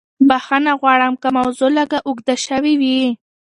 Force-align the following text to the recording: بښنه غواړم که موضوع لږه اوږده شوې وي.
بښنه 0.27 0.71
غواړم 0.81 1.13
که 1.21 1.27
موضوع 1.37 1.69
لږه 1.77 1.99
اوږده 2.07 2.35
شوې 2.45 2.73
وي. 2.81 3.01